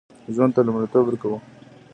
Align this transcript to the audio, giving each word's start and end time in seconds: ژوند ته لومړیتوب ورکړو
ژوند 0.33 0.51
ته 0.55 0.61
لومړیتوب 0.67 1.03
ورکړو 1.07 1.37